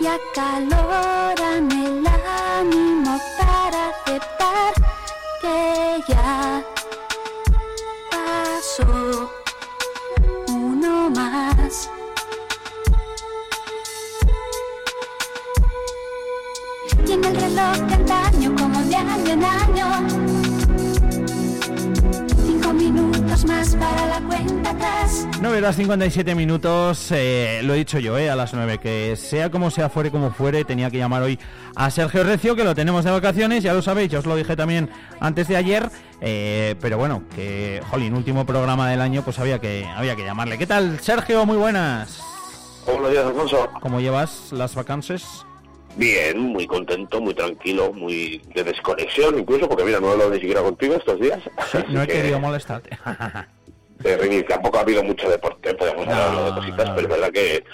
y 0.00 0.06
acaloran 0.06 1.70
el 1.70 2.06
ánimo 2.06 3.20
para 3.38 3.90
aceptar 3.90 4.74
que 5.40 6.02
ya 6.08 6.62
pasó 8.10 9.30
uno 10.48 11.10
más. 11.10 11.90
En 17.06 17.24
el 17.24 17.36
reloj 17.36 17.76
del 17.76 18.12
año 18.12 18.54
como 18.56 18.80
de 18.82 18.96
año 18.96 19.32
en 19.32 19.44
año 19.44 20.23
más 23.42 23.74
para 23.74 24.06
la 24.06 24.20
cuenta 24.20 24.70
atrás. 24.70 25.26
9 25.40 25.58
horas 25.58 25.74
57 25.74 26.34
minutos, 26.36 27.10
eh, 27.10 27.60
lo 27.64 27.74
he 27.74 27.78
dicho 27.78 27.98
yo, 27.98 28.16
eh, 28.16 28.30
a 28.30 28.36
las 28.36 28.54
9, 28.54 28.78
que 28.78 29.16
sea 29.16 29.50
como 29.50 29.72
sea, 29.72 29.88
fuere 29.88 30.12
como 30.12 30.30
fuere, 30.30 30.64
tenía 30.64 30.88
que 30.88 30.98
llamar 30.98 31.22
hoy 31.22 31.40
a 31.74 31.90
Sergio 31.90 32.22
Recio, 32.22 32.54
que 32.54 32.62
lo 32.62 32.76
tenemos 32.76 33.04
de 33.04 33.10
vacaciones, 33.10 33.64
ya 33.64 33.74
lo 33.74 33.82
sabéis, 33.82 34.10
ya 34.10 34.20
os 34.20 34.26
lo 34.26 34.36
dije 34.36 34.54
también 34.54 34.88
antes 35.18 35.48
de 35.48 35.56
ayer, 35.56 35.90
eh, 36.20 36.76
pero 36.80 36.96
bueno, 36.96 37.24
que, 37.34 37.82
jolín, 37.90 38.14
último 38.14 38.46
programa 38.46 38.88
del 38.88 39.00
año, 39.00 39.22
pues 39.22 39.40
había 39.40 39.58
que, 39.58 39.84
había 39.84 40.14
que 40.14 40.24
llamarle. 40.24 40.56
¿Qué 40.56 40.66
tal, 40.66 41.00
Sergio? 41.00 41.44
Muy 41.44 41.56
buenas. 41.56 42.20
Buenos 42.86 43.10
días, 43.10 43.26
Alfonso. 43.26 43.68
¿Cómo 43.80 44.00
llevas 44.00 44.52
las 44.52 44.76
vacances? 44.76 45.44
Bien, 45.96 46.38
muy 46.38 46.66
contento, 46.66 47.20
muy 47.20 47.34
tranquilo, 47.34 47.92
muy 47.92 48.42
de 48.54 48.64
desconexión 48.64 49.38
incluso, 49.38 49.68
porque 49.68 49.84
mira, 49.84 50.00
no 50.00 50.08
he 50.08 50.12
hablado 50.12 50.30
ni 50.30 50.40
siquiera 50.40 50.62
contigo 50.62 50.94
estos 50.94 51.20
días. 51.20 51.40
no 51.88 52.02
he 52.02 52.06
querido 52.06 52.40
molestarte. 52.40 52.90
eh, 54.04 54.44
tampoco 54.48 54.78
ha 54.78 54.80
habido 54.80 55.04
mucho 55.04 55.28
deporte, 55.28 55.74
podemos 55.74 56.06
hablar 56.08 56.44
de 56.46 56.60
cositas, 56.60 56.90
pero 56.90 57.00
es 57.00 57.08
verdad 57.08 57.30
que 57.30 57.64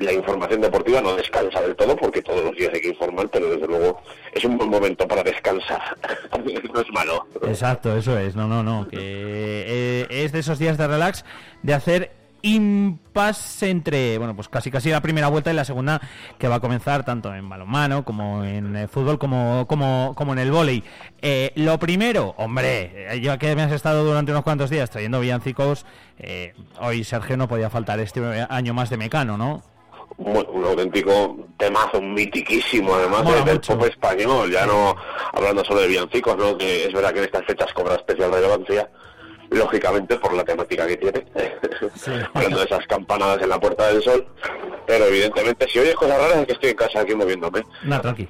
la 0.00 0.12
información 0.12 0.62
deportiva 0.62 1.00
no 1.00 1.14
descansa 1.14 1.60
del 1.60 1.76
todo, 1.76 1.94
porque 1.94 2.22
todos 2.22 2.42
los 2.42 2.56
días 2.56 2.70
hay 2.72 2.80
que 2.80 2.88
informar, 2.88 3.28
pero 3.30 3.50
desde 3.50 3.66
luego 3.66 4.00
es 4.32 4.44
un 4.44 4.56
buen 4.56 4.70
momento 4.70 5.06
para 5.06 5.22
descansar. 5.22 5.96
no 6.74 6.80
es 6.80 6.90
malo. 6.92 7.26
Exacto, 7.42 7.96
eso 7.96 8.18
es. 8.18 8.34
No, 8.34 8.48
no, 8.48 8.62
no. 8.62 8.88
Que 8.88 8.98
eh, 8.98 10.06
es 10.08 10.32
de 10.32 10.38
esos 10.38 10.58
días 10.58 10.78
de 10.78 10.86
relax, 10.86 11.24
de 11.62 11.74
hacer 11.74 12.19
impasse 12.42 13.70
entre, 13.70 14.18
bueno, 14.18 14.34
pues 14.34 14.48
casi 14.48 14.70
casi 14.70 14.90
la 14.90 15.00
primera 15.00 15.28
vuelta 15.28 15.50
y 15.50 15.54
la 15.54 15.64
segunda 15.64 16.00
que 16.38 16.48
va 16.48 16.56
a 16.56 16.60
comenzar 16.60 17.04
tanto 17.04 17.34
en 17.34 17.48
balonmano 17.48 18.04
como 18.04 18.44
en 18.44 18.76
el 18.76 18.88
fútbol 18.88 19.18
como, 19.18 19.66
como, 19.68 20.14
como 20.16 20.32
en 20.32 20.38
el 20.38 20.50
vóley. 20.50 20.82
Eh, 21.22 21.52
lo 21.56 21.78
primero, 21.78 22.34
hombre, 22.38 23.14
eh, 23.14 23.20
ya 23.20 23.38
que 23.38 23.54
me 23.54 23.62
has 23.62 23.72
estado 23.72 24.04
durante 24.04 24.32
unos 24.32 24.44
cuantos 24.44 24.70
días 24.70 24.90
trayendo 24.90 25.20
villancicos, 25.20 25.86
eh, 26.18 26.54
hoy 26.80 27.04
Sergio 27.04 27.36
no 27.36 27.48
podía 27.48 27.70
faltar 27.70 28.00
este 28.00 28.20
año 28.48 28.74
más 28.74 28.90
de 28.90 28.96
Mecano, 28.96 29.36
¿no? 29.36 29.62
un 30.18 30.64
auténtico 30.64 31.36
temazo, 31.56 32.00
mitiquísimo 32.00 32.94
además 32.94 33.24
del 33.44 33.60
pop 33.60 33.84
español, 33.84 34.50
ya 34.50 34.66
no 34.66 34.94
hablando 35.32 35.64
solo 35.64 35.80
de 35.80 35.88
villancicos, 35.88 36.36
¿no? 36.36 36.58
que 36.58 36.86
es 36.86 36.92
verdad 36.92 37.12
que 37.12 37.20
en 37.20 37.24
estas 37.24 37.46
fechas 37.46 37.72
cobra 37.72 37.94
especial 37.94 38.32
relevancia, 38.32 38.90
lógicamente 39.50 40.16
por 40.16 40.32
la 40.32 40.44
temática 40.44 40.86
que 40.86 40.96
tiene, 40.96 41.24
hablando 42.34 42.58
de 42.58 42.64
esas 42.64 42.86
campanadas 42.86 43.42
en 43.42 43.48
la 43.48 43.60
Puerta 43.60 43.88
del 43.88 44.02
Sol, 44.02 44.26
pero 44.86 45.06
evidentemente 45.06 45.68
si 45.68 45.78
oyes 45.78 45.94
cosas 45.94 46.18
raras 46.18 46.38
es 46.38 46.46
que 46.46 46.52
estoy 46.52 46.70
en 46.70 46.76
casa 46.76 47.00
aquí 47.00 47.14
moviéndome. 47.14 47.62
No, 47.84 48.00
tranqui. 48.00 48.28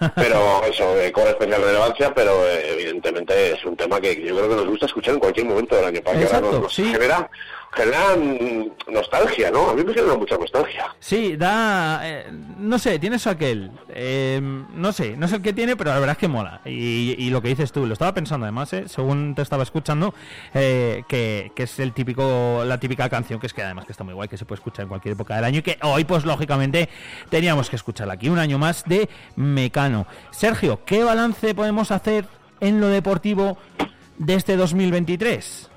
pero 0.14 0.64
eso, 0.64 0.98
eh, 0.98 1.12
con 1.12 1.26
especial 1.26 1.62
relevancia, 1.62 2.14
pero 2.14 2.46
eh, 2.46 2.72
evidentemente 2.72 3.52
es 3.52 3.64
un 3.64 3.76
tema 3.76 4.00
que 4.00 4.20
yo 4.20 4.36
creo 4.36 4.48
que 4.48 4.56
nos 4.56 4.66
gusta 4.66 4.86
escuchar 4.86 5.14
en 5.14 5.20
cualquier 5.20 5.46
momento 5.46 5.76
del 5.76 5.84
año, 5.84 6.00
para 6.02 6.18
que 6.18 6.24
ahora 6.26 6.40
nos, 6.40 6.72
sí 6.72 6.92
generan 7.72 8.72
nostalgia, 8.88 9.50
¿no? 9.50 9.70
A 9.70 9.74
mí 9.74 9.82
me 9.82 9.94
genera 9.94 10.14
mucha 10.16 10.36
nostalgia. 10.36 10.94
Sí, 11.00 11.36
da, 11.36 12.00
eh, 12.02 12.30
no 12.58 12.78
sé, 12.78 12.98
tienes 12.98 13.26
aquel, 13.26 13.70
eh, 13.88 14.40
no 14.42 14.92
sé, 14.92 15.16
no 15.16 15.26
sé 15.26 15.36
el 15.36 15.42
que 15.42 15.52
tiene, 15.52 15.74
pero 15.74 15.90
la 15.90 15.98
verdad 15.98 16.12
es 16.12 16.18
que 16.18 16.28
mola. 16.28 16.60
Y, 16.66 17.30
lo 17.30 17.40
que 17.40 17.48
dices 17.48 17.72
tú, 17.72 17.86
lo 17.86 17.94
estaba 17.94 18.12
pensando 18.12 18.44
además, 18.44 18.72
¿eh? 18.74 18.84
según 18.88 19.34
te 19.34 19.40
estaba 19.40 19.62
escuchando, 19.62 20.14
eh, 20.52 21.02
que, 21.08 21.50
es 21.56 21.78
el 21.78 21.92
típico, 21.92 22.62
la 22.66 22.78
típica 22.78 23.08
canción, 23.08 23.40
que 23.40 23.46
es 23.46 23.54
que 23.54 23.62
además 23.62 23.86
que 23.86 23.92
está 23.92 24.04
muy 24.04 24.12
guay, 24.12 24.28
que 24.28 24.36
se 24.36 24.44
puede 24.44 24.58
escuchar 24.58 24.82
en 24.82 24.88
cualquier 24.88 25.12
época 25.12 25.34
del 25.36 25.44
año 25.44 25.60
y 25.60 25.62
que 25.62 25.78
hoy, 25.82 26.04
pues 26.04 26.24
lógicamente, 26.24 26.90
teníamos 27.30 27.70
que 27.70 27.76
escucharla 27.76 28.14
aquí, 28.14 28.28
un 28.28 28.38
año 28.38 28.58
más 28.58 28.84
de 28.84 29.08
Mecano. 29.36 30.06
Sergio, 30.30 30.84
¿qué 30.84 31.04
balance 31.04 31.54
podemos 31.54 31.90
hacer 31.90 32.26
en 32.60 32.80
lo 32.80 32.88
deportivo 32.88 33.56
de 34.18 34.34
este 34.34 34.56
2023? 34.56 35.71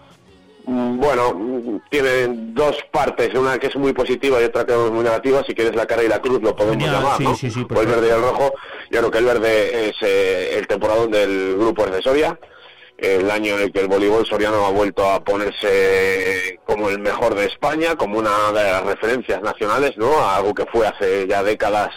Mm, 0.68 1.00
bueno, 1.00 1.82
tiene 1.90 2.28
dos 2.54 2.78
partes, 2.92 3.34
una 3.36 3.60
que 3.60 3.68
es 3.68 3.76
muy 3.76 3.94
positiva 3.94 4.42
y 4.42 4.46
otra 4.46 4.66
que 4.66 4.74
es 4.74 4.92
muy 4.92 5.04
negativa. 5.04 5.44
Si 5.46 5.54
quieres 5.54 5.76
la 5.76 5.86
cara 5.86 6.04
y 6.04 6.08
la 6.08 6.22
cruz 6.22 6.42
lo 6.42 6.56
podemos 6.56 6.84
llamar, 6.84 7.22
¿no? 7.22 7.32
o 7.32 7.82
el 7.82 7.88
verde 7.88 8.08
y 8.08 8.12
el 8.12 8.22
rojo. 8.22 8.54
Yo 8.90 9.00
creo 9.00 9.12
que 9.12 9.18
el 9.20 9.26
verde 9.26 9.90
es 9.90 9.96
eh, 10.02 10.58
el 10.58 10.68
temporadón 10.68 11.12
del 11.12 11.56
grupo 11.58 11.86
de 11.86 12.02
Soria, 12.02 12.40
el 12.98 13.30
año 13.30 13.56
en 13.56 13.64
el 13.64 13.72
que 13.72 13.82
el 13.82 13.88
voleibol 13.88 14.26
soriano 14.26 14.66
ha 14.66 14.72
vuelto 14.72 15.06
a 15.10 15.24
ponerse 15.24 16.60
como 16.66 16.90
el 16.90 17.00
mejor 17.00 17.36
de 17.36 17.46
España, 17.46 17.96
como 17.96 18.20
una 18.20 18.52
de 18.54 18.64
las 18.64 18.84
referencias 18.86 19.42
nacionales, 19.42 19.98
¿no? 19.98 20.28
Algo 20.28 20.54
que 20.54 20.66
fue 20.66 20.88
hace 20.88 21.28
ya 21.28 21.44
décadas 21.44 21.92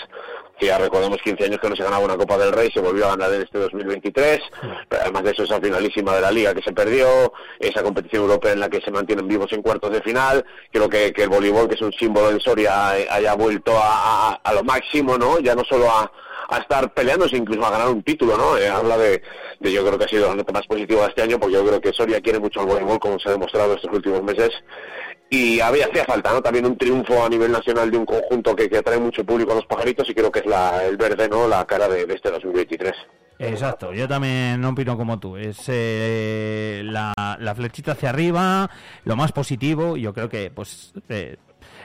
que 0.58 0.66
ya 0.66 0.78
recordemos 0.78 1.18
15 1.22 1.44
años 1.44 1.60
que 1.60 1.68
no 1.68 1.76
se 1.76 1.82
ganaba 1.82 2.04
una 2.04 2.16
Copa 2.16 2.36
del 2.36 2.52
Rey, 2.52 2.70
se 2.72 2.80
volvió 2.80 3.06
a 3.06 3.16
ganar 3.16 3.32
en 3.32 3.42
este 3.42 3.58
2023, 3.58 4.40
pero 4.88 5.02
además 5.02 5.24
de 5.24 5.30
eso 5.30 5.44
esa 5.44 5.60
finalísima 5.60 6.14
de 6.14 6.20
la 6.20 6.30
Liga 6.30 6.54
que 6.54 6.62
se 6.62 6.72
perdió, 6.72 7.32
esa 7.58 7.82
competición 7.82 8.22
europea 8.22 8.52
en 8.52 8.60
la 8.60 8.68
que 8.68 8.80
se 8.80 8.90
mantienen 8.90 9.28
vivos 9.28 9.52
en 9.52 9.62
cuartos 9.62 9.92
de 9.92 10.02
final, 10.02 10.44
creo 10.72 10.88
que, 10.88 11.12
el 11.16 11.28
voleibol, 11.28 11.68
que 11.68 11.74
es 11.74 11.82
un 11.82 11.92
símbolo 11.92 12.32
de 12.32 12.40
Soria, 12.40 12.90
haya 12.90 13.34
vuelto 13.34 13.72
a, 13.76 14.40
lo 14.52 14.64
máximo, 14.64 15.16
¿no? 15.16 15.38
Ya 15.38 15.54
no 15.54 15.64
solo 15.64 15.88
a, 15.90 16.10
estar 16.58 16.92
peleándose, 16.94 17.36
incluso 17.36 17.64
a 17.64 17.70
ganar 17.70 17.88
un 17.88 18.02
título, 18.02 18.36
¿no? 18.36 18.56
Eh, 18.56 18.68
habla 18.68 18.96
de, 18.96 19.22
de, 19.60 19.72
yo 19.72 19.84
creo 19.84 19.98
que 19.98 20.06
ha 20.06 20.08
sido 20.08 20.28
la 20.28 20.34
nota 20.34 20.52
más 20.52 20.66
positiva 20.66 21.02
de 21.02 21.08
este 21.08 21.22
año, 21.22 21.38
porque 21.38 21.54
yo 21.54 21.66
creo 21.66 21.80
que 21.80 21.92
Soria 21.92 22.20
quiere 22.20 22.38
mucho 22.38 22.60
al 22.60 22.66
voleibol, 22.66 22.98
como 22.98 23.18
se 23.18 23.28
ha 23.28 23.32
demostrado 23.32 23.74
estos 23.74 23.92
últimos 23.92 24.22
meses, 24.22 24.50
y 25.30 25.60
había 25.60 25.86
hacía 25.86 26.04
falta 26.04 26.32
no 26.32 26.42
también 26.42 26.66
un 26.66 26.76
triunfo 26.76 27.24
a 27.24 27.28
nivel 27.28 27.52
nacional 27.52 27.90
de 27.90 27.98
un 27.98 28.06
conjunto 28.06 28.56
que, 28.56 28.64
atrae 28.76 28.98
mucho 28.98 29.24
público 29.24 29.52
a 29.52 29.56
los 29.56 29.66
pajaritos 29.66 30.08
y 30.08 30.14
creo 30.14 30.32
que 30.32 30.40
es 30.40 30.46
la, 30.46 30.84
el 30.84 30.96
verde 30.96 31.28
no 31.28 31.46
la 31.46 31.66
cara 31.66 31.88
de, 31.88 32.02
este 32.02 32.30
2023 32.30 32.94
Exacto, 33.40 33.92
yo 33.92 34.08
también 34.08 34.60
no 34.60 34.70
opino 34.70 34.96
como 34.96 35.20
tú. 35.20 35.36
Es 35.36 35.62
eh, 35.68 36.82
la, 36.84 37.14
flechita 37.54 37.92
hacia 37.92 38.10
arriba, 38.10 38.68
lo 39.04 39.14
más 39.14 39.30
positivo. 39.30 39.96
Yo 39.96 40.12
creo 40.12 40.28
que 40.28 40.50
pues 40.50 40.92
eh, 41.08 41.36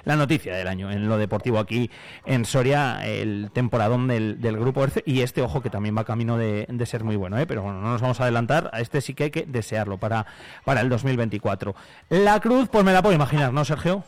la 0.06 0.16
noticia 0.16 0.56
del 0.56 0.68
año 0.68 0.92
en 0.92 1.08
lo 1.08 1.18
deportivo 1.18 1.60
aquí 1.60 1.90
en 2.26 2.46
Soria, 2.46 3.06
el 3.06 3.50
temporadón 3.54 4.08
del, 4.08 4.42
del 4.42 4.58
grupo 4.58 4.84
ERCE 4.84 5.04
y 5.06 5.22
este, 5.22 5.42
ojo, 5.42 5.62
que 5.62 5.70
también 5.70 5.98
va 5.98 6.04
camino 6.04 6.38
de, 6.38 6.68
ser 6.86 7.04
muy 7.04 7.16
bueno, 7.16 7.40
¿eh? 7.40 7.46
pero 7.48 7.62
bueno, 7.62 7.80
no 7.82 7.92
nos 7.92 8.02
vamos 8.02 8.20
a 8.20 8.24
adelantar, 8.24 8.70
a 8.74 8.82
este 8.82 9.00
sí 9.00 9.14
que 9.14 9.26
hay 9.26 9.32
que 9.32 9.46
desearlo 9.48 9.98
para, 9.98 10.26
para 10.66 10.82
el 10.82 10.90
2024. 10.90 11.76
La 12.10 12.40
cruz, 12.40 12.68
pues 12.70 12.84
me 12.84 12.92
la 12.92 13.02
puedo 13.02 13.16
imaginar, 13.16 13.54
¿no, 13.54 13.64
Sergio? 13.64 14.04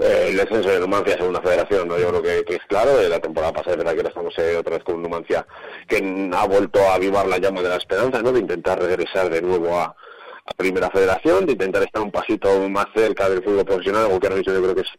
Eh, 0.00 0.26
el 0.28 0.36
descenso 0.36 0.68
de 0.68 0.78
Numancia 0.78 1.14
es 1.14 1.20
una 1.20 1.40
federación, 1.40 1.88
¿no? 1.88 1.98
yo 1.98 2.08
creo 2.10 2.22
que, 2.22 2.54
es 2.54 2.60
claro. 2.68 2.96
De 2.96 3.08
la 3.08 3.18
temporada 3.18 3.52
pasada 3.52 3.72
es 3.72 3.78
verdad 3.78 3.92
que 3.92 3.98
ahora 3.98 4.08
estamos 4.10 4.38
eh, 4.38 4.56
otra 4.56 4.74
vez 4.76 4.84
con 4.84 5.02
Numancia, 5.02 5.46
que 5.88 6.30
ha 6.32 6.46
vuelto 6.46 6.80
a 6.80 6.94
avivar 6.94 7.26
la 7.26 7.38
llama 7.38 7.62
de 7.62 7.68
la 7.68 7.76
esperanza, 7.76 8.22
¿no? 8.22 8.32
de 8.32 8.40
intentar 8.40 8.80
regresar 8.80 9.28
de 9.28 9.42
nuevo 9.42 9.76
a, 9.76 9.84
a 9.84 10.54
Primera 10.56 10.90
Federación, 10.90 11.46
de 11.46 11.52
intentar 11.52 11.82
estar 11.82 12.00
un 12.00 12.12
pasito 12.12 12.68
más 12.68 12.86
cerca 12.94 13.28
del 13.28 13.42
fútbol 13.42 13.64
profesional, 13.64 14.04
algo 14.04 14.20
que 14.20 14.26
ahora 14.28 14.36
mismo 14.36 14.52
yo 14.52 14.62
creo 14.62 14.74
que 14.74 14.82
es 14.82 14.92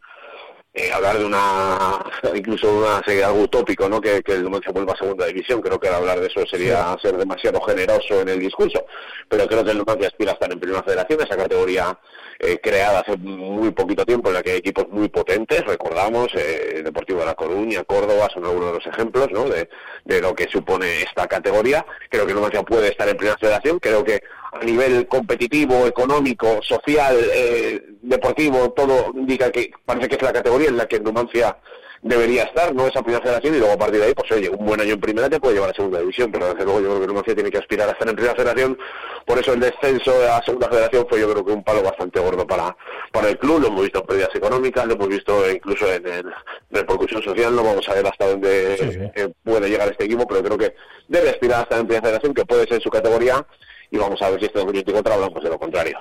eh, 0.72 0.92
hablar 0.92 1.18
de 1.18 1.24
una, 1.24 1.98
incluso 2.34 2.72
una 2.72 3.02
serie 3.04 3.24
algo 3.24 3.42
utópico, 3.42 3.88
¿no? 3.88 4.00
Que, 4.00 4.22
que 4.22 4.32
el 4.32 4.44
Numancia 4.44 4.72
vuelva 4.72 4.92
a 4.92 4.96
segunda 4.96 5.26
división. 5.26 5.60
Creo 5.60 5.80
que 5.80 5.88
hablar 5.88 6.20
de 6.20 6.28
eso 6.28 6.46
sería 6.46 6.96
ser 7.02 7.16
demasiado 7.16 7.60
generoso 7.62 8.20
en 8.20 8.28
el 8.28 8.38
discurso. 8.38 8.84
Pero 9.28 9.46
creo 9.46 9.64
que 9.64 9.72
el 9.72 9.78
Numancia 9.78 10.08
aspira 10.08 10.32
a 10.32 10.34
estar 10.34 10.52
en 10.52 10.60
primera 10.60 10.82
federación, 10.82 11.20
esa 11.20 11.36
categoría 11.36 11.98
eh, 12.38 12.58
creada 12.62 13.00
hace 13.00 13.16
muy 13.16 13.70
poquito 13.72 14.06
tiempo 14.06 14.28
en 14.28 14.34
la 14.34 14.42
que 14.42 14.52
hay 14.52 14.58
equipos 14.58 14.88
muy 14.88 15.08
potentes, 15.08 15.64
recordamos, 15.66 16.28
eh, 16.34 16.82
Deportivo 16.82 17.20
de 17.20 17.26
La 17.26 17.34
Coruña, 17.34 17.84
Córdoba, 17.84 18.28
son 18.32 18.44
algunos 18.44 18.68
de 18.68 18.78
los 18.78 18.86
ejemplos, 18.86 19.28
¿no? 19.30 19.48
De, 19.48 19.68
de 20.04 20.20
lo 20.20 20.34
que 20.34 20.48
supone 20.48 21.02
esta 21.02 21.26
categoría. 21.26 21.84
Creo 22.08 22.24
que 22.24 22.30
el 22.30 22.36
Numancia 22.36 22.62
puede 22.62 22.88
estar 22.88 23.08
en 23.08 23.16
primera 23.16 23.36
federación. 23.38 23.78
Creo 23.78 24.04
que 24.04 24.22
a 24.52 24.64
nivel 24.64 25.06
competitivo, 25.06 25.86
económico, 25.86 26.60
social, 26.62 27.16
eh, 27.32 27.82
deportivo, 28.02 28.72
todo 28.72 29.12
indica 29.14 29.50
que 29.50 29.70
parece 29.84 30.08
que 30.08 30.16
es 30.16 30.22
la 30.22 30.32
categoría 30.32 30.68
en 30.68 30.76
la 30.76 30.86
que 30.86 31.00
Numancia 31.00 31.56
debería 32.02 32.44
estar, 32.44 32.74
¿no? 32.74 32.86
Esa 32.86 33.02
primera 33.02 33.22
federación 33.22 33.54
y 33.54 33.58
luego 33.58 33.74
a 33.74 33.78
partir 33.78 34.00
de 34.00 34.06
ahí, 34.06 34.14
pues 34.14 34.32
oye, 34.32 34.48
un 34.48 34.64
buen 34.64 34.80
año 34.80 34.94
en 34.94 35.00
primera 35.00 35.28
te 35.28 35.38
puede 35.38 35.54
llevar 35.54 35.70
a 35.70 35.74
segunda 35.74 36.00
división, 36.00 36.32
pero 36.32 36.46
desde 36.46 36.64
luego 36.64 36.80
yo 36.80 36.88
creo 36.88 37.00
que 37.00 37.06
Numancia 37.06 37.34
tiene 37.34 37.50
que 37.50 37.58
aspirar 37.58 37.88
a 37.88 37.92
estar 37.92 38.08
en 38.08 38.16
primera 38.16 38.34
federación, 38.34 38.78
por 39.26 39.38
eso 39.38 39.52
el 39.52 39.60
descenso 39.60 40.18
de 40.18 40.26
la 40.26 40.42
segunda 40.42 40.68
federación 40.68 41.06
fue 41.08 41.20
yo 41.20 41.30
creo 41.30 41.44
que 41.44 41.52
un 41.52 41.62
palo 41.62 41.82
bastante 41.82 42.18
gordo 42.18 42.46
para, 42.46 42.74
para 43.12 43.28
el 43.28 43.38
club, 43.38 43.60
lo 43.60 43.66
hemos 43.68 43.82
visto 43.82 44.00
en 44.00 44.06
pérdidas 44.06 44.34
económicas, 44.34 44.86
lo 44.86 44.94
hemos 44.94 45.08
visto 45.08 45.50
incluso 45.50 45.92
en, 45.92 46.06
en 46.06 46.26
repercusión 46.70 47.22
social, 47.22 47.54
no 47.54 47.62
vamos 47.62 47.86
a 47.88 47.94
ver 47.94 48.06
hasta 48.06 48.28
dónde 48.28 49.10
eh, 49.14 49.28
puede 49.44 49.68
llegar 49.68 49.88
este 49.90 50.04
equipo, 50.04 50.26
pero 50.26 50.42
creo 50.42 50.56
que 50.56 50.74
debe 51.06 51.30
aspirar 51.30 51.60
a 51.60 51.62
estar 51.64 51.80
en 51.80 51.86
primera 51.86 52.06
federación, 52.06 52.32
que 52.32 52.46
puede 52.46 52.66
ser 52.66 52.80
su 52.80 52.88
categoría, 52.88 53.46
y 53.90 53.98
vamos 53.98 54.20
a 54.22 54.30
ver 54.30 54.40
si 54.40 54.46
este 54.46 54.58
2024 54.58 55.14
hablamos 55.14 55.42
de 55.42 55.50
lo 55.50 55.58
contrario. 55.58 55.98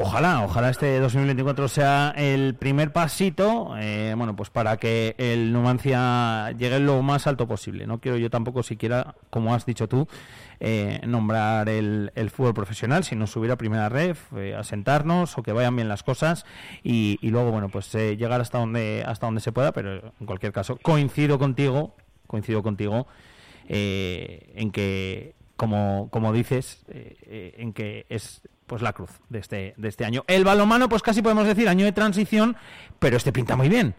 Ojalá, 0.00 0.44
ojalá 0.44 0.70
este 0.70 1.00
2024 1.00 1.66
sea 1.66 2.14
el 2.16 2.54
primer 2.54 2.92
pasito, 2.92 3.74
eh, 3.80 4.14
bueno, 4.16 4.36
pues 4.36 4.48
para 4.48 4.76
que 4.76 5.16
el 5.18 5.52
Numancia 5.52 6.52
llegue 6.52 6.78
lo 6.78 7.02
más 7.02 7.26
alto 7.26 7.48
posible. 7.48 7.84
No 7.88 7.98
quiero 7.98 8.16
yo 8.16 8.30
tampoco 8.30 8.62
siquiera, 8.62 9.16
como 9.30 9.56
has 9.56 9.66
dicho 9.66 9.88
tú, 9.88 10.06
eh, 10.60 11.00
nombrar 11.04 11.68
el, 11.68 12.12
fútbol 12.32 12.54
profesional, 12.54 13.02
sino 13.02 13.26
subir 13.26 13.50
a 13.50 13.56
primera 13.56 13.88
red, 13.88 14.16
eh, 14.36 14.54
asentarnos 14.56 15.36
o 15.36 15.42
que 15.42 15.50
vayan 15.50 15.74
bien 15.74 15.88
las 15.88 16.04
cosas 16.04 16.46
y, 16.84 17.18
luego, 17.22 17.50
bueno, 17.50 17.68
pues 17.68 17.92
llegar 17.92 18.40
hasta 18.40 18.58
donde 18.58 19.02
hasta 19.04 19.26
donde 19.26 19.40
se 19.40 19.50
pueda. 19.50 19.72
Pero 19.72 20.12
en 20.20 20.26
cualquier 20.26 20.52
caso, 20.52 20.78
coincido 20.80 21.40
contigo, 21.40 21.96
coincido 22.28 22.62
contigo 22.62 23.08
en 23.68 24.70
que, 24.70 25.34
como 25.58 26.08
como 26.10 26.32
dices, 26.32 26.86
en 26.88 27.74
que 27.74 28.06
es 28.08 28.40
pues 28.68 28.82
la 28.82 28.92
cruz 28.92 29.10
de 29.28 29.40
este, 29.40 29.74
de 29.76 29.88
este 29.88 30.04
año. 30.04 30.22
El 30.28 30.44
balomano, 30.44 30.88
pues 30.88 31.02
casi 31.02 31.20
podemos 31.20 31.46
decir 31.46 31.68
año 31.68 31.84
de 31.84 31.92
transición, 31.92 32.56
pero 33.00 33.16
este 33.16 33.32
pinta 33.32 33.56
muy 33.56 33.68
bien. 33.68 33.96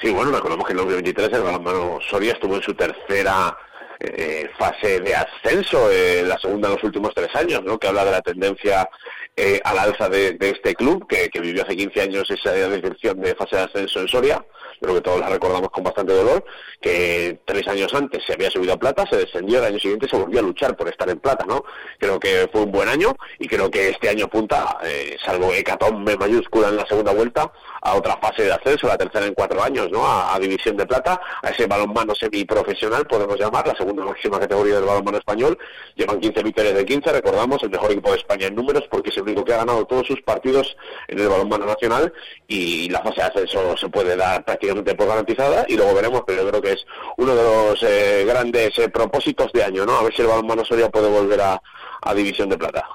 Sí, 0.00 0.10
bueno, 0.10 0.32
recordemos 0.32 0.66
que 0.66 0.72
en 0.72 0.78
2023 0.78 1.32
el 1.32 1.42
balonmano 1.42 1.98
Soria 2.08 2.32
estuvo 2.32 2.56
en 2.56 2.62
su 2.62 2.74
tercera 2.74 3.56
eh, 4.00 4.48
fase 4.58 5.00
de 5.00 5.14
ascenso, 5.14 5.90
eh, 5.90 6.22
la 6.24 6.38
segunda 6.38 6.68
en 6.68 6.74
los 6.74 6.84
últimos 6.84 7.14
tres 7.14 7.34
años, 7.34 7.62
¿no? 7.64 7.78
que 7.78 7.88
habla 7.88 8.04
de 8.04 8.10
la 8.12 8.22
tendencia 8.22 8.88
eh, 9.36 9.60
al 9.64 9.78
alza 9.78 10.08
de, 10.08 10.36
este 10.40 10.74
club, 10.74 11.06
que, 11.06 11.30
vivió 11.40 11.62
hace 11.62 11.76
15 11.76 12.00
años 12.00 12.30
esa 12.30 12.52
descripción 12.52 13.20
de 13.20 13.34
fase 13.34 13.56
de 13.56 13.62
ascenso 13.62 14.00
en 14.00 14.08
Soria, 14.08 14.44
creo 14.80 14.94
que 14.94 15.00
todos 15.00 15.20
la 15.20 15.28
recordamos 15.28 15.70
con 15.70 15.84
bastante 15.84 16.12
dolor, 16.12 16.44
que 16.80 17.38
tres 17.44 17.66
años 17.68 17.92
antes 17.94 18.22
se 18.24 18.32
había 18.32 18.50
subido 18.50 18.74
a 18.74 18.78
plata, 18.78 19.04
se 19.08 19.16
descendió, 19.16 19.58
el 19.58 19.66
año 19.66 19.78
siguiente 19.78 20.08
se 20.08 20.16
volvió 20.16 20.40
a 20.40 20.42
luchar 20.42 20.76
por 20.76 20.88
estar 20.88 21.08
en 21.08 21.20
plata, 21.20 21.44
¿no? 21.46 21.64
Creo 21.98 22.18
que 22.18 22.48
fue 22.52 22.62
un 22.62 22.72
buen 22.72 22.88
año 22.88 23.14
y 23.38 23.46
creo 23.46 23.70
que 23.70 23.90
este 23.90 24.08
año 24.08 24.26
apunta, 24.26 24.78
eh, 24.84 25.16
salvo 25.24 25.52
hecatombe 25.52 26.16
mayúscula 26.16 26.68
en 26.68 26.76
la 26.76 26.86
segunda 26.86 27.12
vuelta, 27.12 27.52
a 27.82 27.94
otra 27.94 28.16
fase 28.16 28.44
de 28.44 28.52
ascenso, 28.52 28.86
la 28.86 28.98
tercera 28.98 29.26
en 29.26 29.34
cuatro 29.34 29.62
años, 29.62 29.90
¿no? 29.90 30.06
A, 30.06 30.38
división 30.38 30.76
de 30.76 30.86
plata, 30.86 31.20
a 31.42 31.50
ese 31.50 31.66
balonmano 31.66 32.14
semiprofesional, 32.14 33.06
podemos 33.06 33.38
llamar, 33.38 33.66
la 33.66 33.74
segunda 33.74 34.04
máxima 34.04 34.38
categoría 34.38 34.76
del 34.76 34.84
balonmano 34.84 35.18
español. 35.18 35.58
Llevan 35.94 36.20
15 36.20 36.42
victorias 36.42 36.74
de 36.74 36.84
15, 36.84 37.12
recordamos, 37.12 37.62
el 37.62 37.70
mejor 37.70 37.90
equipo 37.90 38.12
de 38.12 38.18
España 38.18 38.46
en 38.46 38.54
números, 38.54 38.84
porque 38.90 39.10
es 39.10 39.16
el 39.16 39.24
único 39.24 39.44
que 39.44 39.54
ha 39.54 39.58
ganado 39.58 39.84
todos 39.86 40.06
sus 40.06 40.22
partidos 40.22 40.76
en 41.08 41.18
el 41.18 41.28
balonmano 41.28 41.66
nacional 41.66 42.12
y 42.46 42.88
la 42.90 43.00
fase 43.00 43.20
de 43.20 43.26
ascenso 43.26 43.76
se 43.76 43.88
puede 43.88 44.16
dar 44.16 44.44
prácticamente 44.44 44.94
por 44.94 45.08
garantizada 45.08 45.64
y 45.68 45.76
luego 45.76 45.94
veremos, 45.94 46.22
pero 46.26 46.42
yo 46.42 46.48
creo 46.50 46.62
que 46.62 46.72
es 46.72 46.86
uno 47.16 47.34
de 47.34 47.42
los 47.42 47.82
eh, 47.82 48.24
grandes 48.26 48.78
eh, 48.78 48.88
propósitos 48.88 49.52
de 49.52 49.64
año, 49.64 49.84
¿no? 49.84 49.96
A 49.96 50.02
ver 50.02 50.14
si 50.14 50.22
el 50.22 50.28
balonmano 50.28 50.64
Soria 50.64 50.88
puede 50.88 51.08
volver 51.08 51.40
a, 51.40 51.60
a 52.02 52.14
división 52.14 52.48
de 52.48 52.58
plata. 52.58 52.86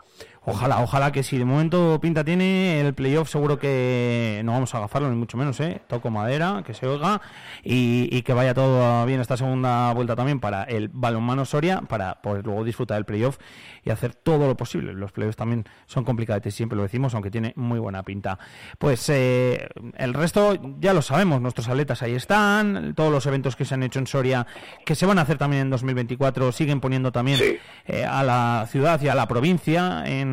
Ojalá, 0.46 0.82
ojalá 0.82 1.14
que 1.14 1.24
si 1.24 1.38
de 1.38 1.46
momento 1.46 2.00
pinta 2.02 2.26
tiene 2.26 2.82
el 2.82 2.94
playoff, 2.94 3.30
seguro 3.30 3.58
que 3.58 4.42
no 4.44 4.52
vamos 4.52 4.74
a 4.76 4.78
agafarlo 4.80 5.10
ni 5.10 5.16
mucho 5.16 5.38
menos, 5.38 5.58
¿eh? 5.62 5.82
Toco 5.88 6.10
madera, 6.10 6.64
que 6.66 6.74
se 6.74 6.86
oiga 6.86 7.22
y, 7.64 8.22
que 8.24 8.34
vaya 8.34 8.54
todo 8.54 9.06
bien 9.06 9.22
esta 9.22 9.38
segunda 9.38 9.94
vuelta 9.94 10.18
también 10.18 10.42
para 10.42 10.64
el 10.64 10.90
balonmano 10.90 11.46
Soria, 11.46 11.82
para 11.82 12.22
poder 12.22 12.46
luego 12.46 12.66
disfrutar 12.66 12.98
del 12.98 13.06
playoff 13.06 13.38
y 13.86 13.90
hacer 13.90 14.16
todo 14.16 14.48
lo 14.48 14.58
posible. 14.58 14.94
Los 14.94 15.14
playoffs 15.14 15.38
también 15.38 15.64
son 15.86 16.04
complicados, 16.04 16.54
siempre 16.54 16.76
lo 16.76 16.84
decimos, 16.84 17.14
aunque 17.14 17.32
tiene 17.32 17.54
muy 17.56 17.80
buena 17.80 18.04
pinta. 18.04 18.38
Pues 18.80 19.08
eh, 19.10 19.70
el 19.98 20.14
resto 20.14 20.58
ya 20.80 20.94
lo 20.94 21.02
sabemos, 21.02 21.42
nuestros 21.42 21.70
atletas 21.70 22.02
ahí 22.02 22.16
están, 22.16 22.94
todos 22.96 23.14
los 23.14 23.26
eventos 23.28 23.56
que 23.56 23.64
se 23.64 23.76
han 23.76 23.84
hecho 23.84 24.00
en 24.00 24.08
Soria, 24.08 24.46
que 24.86 24.96
se 24.96 25.06
van 25.06 25.20
a 25.20 25.22
hacer 25.22 25.38
también 25.38 25.64
en 25.64 25.70
2024, 25.70 26.52
siguen 26.52 26.82
poniendo 26.82 27.14
también 27.14 27.40
eh, 27.86 28.04
a 28.04 28.24
la 28.24 28.68
ciudad 28.70 29.02
y 29.02 29.08
a 29.08 29.16
la 29.16 29.28
provincia 29.28 30.04
en 30.06 30.33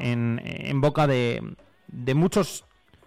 en, 0.00 0.80
boca 0.80 1.06
de, 1.06 1.42
de 1.88 2.14
muchos 2.14 2.64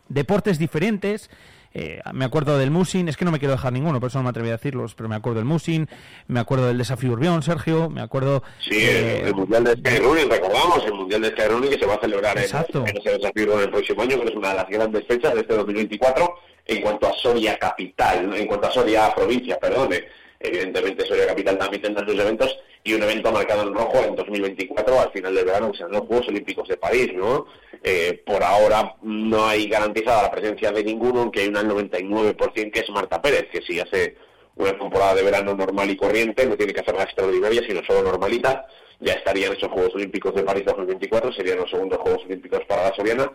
deportes 0.09 0.59
diferentes. 0.59 1.29
Eh, 1.73 2.01
me 2.13 2.25
acuerdo 2.25 2.57
del 2.57 2.69
Musin, 2.69 3.07
es 3.07 3.15
que 3.15 3.23
no 3.23 3.31
me 3.31 3.39
quiero 3.39 3.53
dejar 3.53 3.71
ninguno, 3.71 4.01
por 4.01 4.09
eso 4.09 4.19
no 4.19 4.23
me 4.23 4.29
atreví 4.29 4.49
a 4.49 4.53
decirlos, 4.53 4.93
pero 4.93 5.07
me 5.07 5.15
acuerdo 5.15 5.39
del 5.39 5.45
Musin, 5.45 5.87
me 6.27 6.41
acuerdo 6.41 6.67
del 6.67 6.77
desafío 6.77 7.13
Urbión, 7.13 7.43
Sergio, 7.43 7.89
me 7.89 8.01
acuerdo... 8.01 8.43
Sí, 8.59 8.77
el, 8.83 9.33
Mundial 9.33 9.63
de 9.63 9.71
Skyrunning, 9.77 10.29
recordamos, 10.29 10.85
el 10.85 10.93
Mundial 10.93 11.21
de 11.21 11.29
Skyrunning 11.29 11.69
que 11.69 11.79
se 11.79 11.85
va 11.85 11.93
a 11.95 11.99
celebrar 12.01 12.37
en, 12.37 12.43
ese 12.43 13.09
desafío 13.17 13.61
el 13.61 13.69
próximo 13.69 14.01
año, 14.01 14.19
que 14.19 14.27
es 14.27 14.35
una 14.35 14.49
de 14.49 14.55
las 14.55 14.67
grandes 14.67 15.07
fechas 15.07 15.33
de 15.33 15.41
este 15.41 15.55
2024, 15.55 16.35
en 16.65 16.81
cuanto 16.81 17.07
a 17.07 17.13
Soria 17.13 17.57
Capital, 17.57 18.33
en 18.35 18.47
cuanto 18.47 18.67
a 18.67 18.71
Soria 18.71 19.13
Provincia, 19.15 19.57
perdone. 19.57 20.03
Evidentemente 20.39 21.05
Soria 21.05 21.27
Capital 21.27 21.57
también 21.57 21.81
tendrá 21.83 22.05
sus 22.05 22.19
eventos 22.19 22.57
y 22.83 22.93
un 22.93 23.03
evento 23.03 23.31
marcado 23.31 23.63
en 23.63 23.73
rojo 23.73 23.99
en 24.03 24.15
2024 24.15 24.99
al 24.99 25.11
final 25.11 25.35
del 25.35 25.45
verano, 25.45 25.71
que 25.71 25.77
serán 25.77 25.93
los 25.93 26.01
Juegos 26.01 26.27
Olímpicos 26.27 26.67
de 26.67 26.77
París, 26.77 27.11
¿no? 27.13 27.45
Eh, 27.83 28.23
por 28.25 28.43
ahora 28.43 28.95
no 29.01 29.45
hay 29.45 29.67
garantizada 29.67 30.23
la 30.23 30.31
presencia 30.31 30.71
de 30.71 30.83
ninguno, 30.83 31.21
aunque 31.21 31.41
hay 31.41 31.47
un 31.47 31.55
99% 31.55 32.71
que 32.71 32.79
es 32.79 32.89
Marta 32.89 33.21
Pérez, 33.21 33.47
que 33.51 33.61
si 33.61 33.79
hace 33.79 34.15
una 34.55 34.77
temporada 34.77 35.15
de 35.15 35.23
verano 35.23 35.55
normal 35.55 35.89
y 35.89 35.97
corriente, 35.97 36.45
no 36.45 36.57
tiene 36.57 36.73
que 36.73 36.81
hacer 36.81 36.95
la 36.95 37.03
extraordinaria, 37.03 37.61
sino 37.67 37.83
solo 37.83 38.03
normalita, 38.03 38.65
ya 38.99 39.13
estarían 39.13 39.53
esos 39.53 39.71
Juegos 39.71 39.95
Olímpicos 39.95 40.35
de 40.35 40.43
París 40.43 40.65
2024, 40.65 41.33
serían 41.33 41.57
los 41.57 41.69
segundos 41.69 41.99
Juegos 41.99 42.25
Olímpicos 42.25 42.61
para 42.67 42.89
la 42.89 42.95
Soriana, 42.95 43.31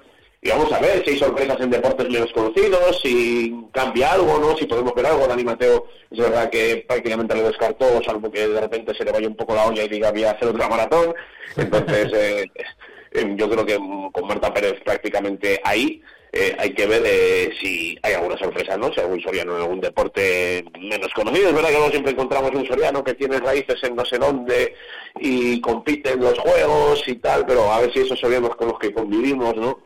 y 0.47 0.49
vamos 0.51 0.73
a 0.73 0.79
ver 0.79 1.03
si 1.05 1.11
hay 1.11 1.19
sorpresas 1.19 1.61
en 1.61 1.71
deportes 1.71 2.09
menos 2.09 2.33
conocidos, 2.33 3.01
si 3.03 3.53
cambia 3.73 4.13
algo, 4.13 4.39
¿no? 4.39 4.57
Si 4.57 4.67
podemos 4.67 4.95
ver 4.95 5.07
algo. 5.07 5.27
Dani 5.27 5.43
Mateo 5.43 5.89
es 6.09 6.19
verdad 6.19 6.49
que 6.51 6.85
prácticamente 6.87 7.35
lo 7.35 7.49
descartó, 7.49 8.01
salvo 8.05 8.31
que 8.31 8.47
de 8.47 8.61
repente 8.61 8.95
se 8.95 9.05
le 9.05 9.11
vaya 9.11 9.27
un 9.27 9.35
poco 9.35 9.57
la 9.57 9.67
olla 9.67 9.83
y 9.83 9.89
diga 9.89 10.13
voy 10.13 10.23
a 10.23 10.31
hacer 10.31 10.49
otra 10.49 10.69
maratón. 10.69 11.15
Entonces, 11.57 12.13
eh, 12.15 12.45
eh, 13.13 13.35
yo 13.37 13.51
creo 13.51 13.67
que 13.67 13.77
con 14.13 14.29
Marta 14.29 14.55
Pérez 14.55 14.75
prácticamente 14.85 15.61
ahí. 15.65 16.01
Eh, 16.33 16.55
hay 16.59 16.75
que 16.75 16.87
ver 16.87 17.03
si 17.63 17.99
hay 18.03 18.13
alguna 18.13 18.37
sorpresa, 18.37 18.77
¿no? 18.77 18.93
Si 18.93 19.01
algún 19.01 19.23
soriano 19.23 19.57
en 19.57 19.63
algún 19.63 19.81
deporte 19.81 20.63
menos 20.79 21.11
conocido. 21.15 21.49
Es 21.49 21.55
verdad 21.55 21.71
que 21.71 21.77
luego 21.77 21.91
siempre 21.91 22.13
encontramos 22.13 22.51
un 22.51 22.67
soriano 22.67 23.03
que 23.03 23.15
tiene 23.15 23.39
raíces 23.39 23.83
en 23.85 23.97
no 23.97 24.05
sé 24.05 24.19
dónde 24.19 24.75
y 25.19 25.61
compite 25.63 26.11
en 26.11 26.21
los 26.21 26.39
juegos 26.39 27.03
y 27.07 27.15
tal, 27.15 27.47
pero 27.47 27.73
a 27.73 27.81
ver 27.81 27.93
si 27.93 28.01
esos 28.01 28.21
sorianos 28.21 28.55
con 28.57 28.69
los 28.69 28.79
que 28.79 28.93
convivimos, 28.93 29.57
¿no? 29.57 29.81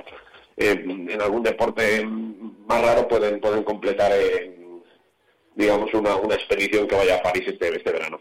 En 0.56 1.20
algún 1.20 1.42
deporte 1.42 2.06
más 2.06 2.82
raro 2.82 3.08
pueden, 3.08 3.40
pueden 3.40 3.64
completar, 3.64 4.12
digamos, 5.54 5.92
una, 5.94 6.16
una 6.16 6.34
expedición 6.34 6.86
que 6.86 6.96
vaya 6.96 7.16
a 7.16 7.22
París 7.22 7.44
este, 7.46 7.74
este 7.74 7.92
verano. 7.92 8.20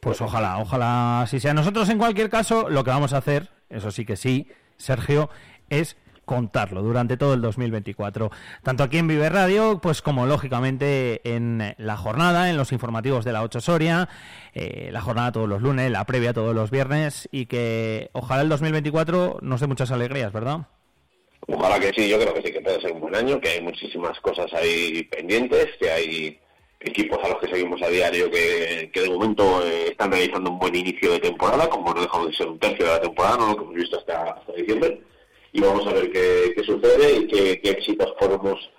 Pues 0.00 0.20
ojalá, 0.20 0.58
ojalá 0.58 1.24
si 1.28 1.40
sea. 1.40 1.54
Nosotros, 1.54 1.88
en 1.88 1.98
cualquier 1.98 2.30
caso, 2.30 2.68
lo 2.68 2.84
que 2.84 2.90
vamos 2.90 3.12
a 3.12 3.18
hacer, 3.18 3.48
eso 3.70 3.90
sí 3.90 4.04
que 4.04 4.16
sí, 4.16 4.48
Sergio, 4.76 5.30
es 5.70 5.96
contarlo 6.24 6.82
durante 6.82 7.16
todo 7.16 7.34
el 7.34 7.40
2024, 7.40 8.30
tanto 8.62 8.82
aquí 8.82 8.98
en 8.98 9.06
Vive 9.06 9.30
Radio, 9.30 9.78
pues 9.80 10.02
como 10.02 10.26
lógicamente 10.26 11.20
en 11.24 11.74
la 11.78 11.96
jornada, 11.96 12.50
en 12.50 12.56
los 12.56 12.72
informativos 12.72 13.24
de 13.24 13.32
la 13.32 13.42
8 13.42 13.60
Soria, 13.60 14.08
eh, 14.52 14.90
la 14.92 15.00
jornada 15.00 15.32
todos 15.32 15.48
los 15.48 15.62
lunes, 15.62 15.90
la 15.90 16.04
previa 16.04 16.34
todos 16.34 16.54
los 16.54 16.70
viernes 16.70 17.28
y 17.30 17.46
que 17.46 18.10
ojalá 18.12 18.42
el 18.42 18.48
2024 18.48 19.38
nos 19.40 19.60
dé 19.60 19.66
muchas 19.68 19.92
alegrías, 19.92 20.32
¿verdad? 20.32 20.66
Ojalá 21.48 21.78
que 21.78 21.92
sí, 21.92 22.08
yo 22.08 22.18
creo 22.18 22.34
que 22.34 22.42
sí 22.42 22.52
que 22.52 22.60
puede 22.60 22.80
ser 22.80 22.92
un 22.92 23.00
buen 23.00 23.14
año, 23.14 23.40
que 23.40 23.50
hay 23.50 23.60
muchísimas 23.60 24.18
cosas 24.20 24.52
ahí 24.54 25.04
pendientes, 25.04 25.68
que 25.78 25.90
hay 25.90 26.40
equipos 26.80 27.18
a 27.22 27.28
los 27.28 27.38
que 27.38 27.48
seguimos 27.48 27.80
a 27.82 27.88
diario 27.88 28.30
que, 28.30 28.90
de 28.92 29.10
momento 29.10 29.64
eh, 29.64 29.88
están 29.88 30.10
realizando 30.10 30.50
un 30.50 30.58
buen 30.58 30.74
inicio 30.74 31.12
de 31.12 31.20
temporada, 31.20 31.68
como 31.68 31.94
no 31.94 32.00
dejamos 32.00 32.28
de 32.28 32.36
ser 32.36 32.48
un 32.48 32.58
tercio 32.58 32.86
de 32.86 32.92
la 32.92 33.00
temporada, 33.00 33.36
¿no? 33.38 33.48
lo 33.48 33.56
que 33.56 33.62
hemos 33.62 33.74
visto 33.74 33.98
hasta, 33.98 34.42
diciembre. 34.56 35.00
Y 35.52 35.60
vamos 35.60 35.86
a 35.86 35.92
ver 35.92 36.10
qué, 36.10 36.62
sucede 36.64 37.12
y 37.12 37.26
qué, 37.28 37.70
éxitos 37.70 38.12
podemos 38.18 38.70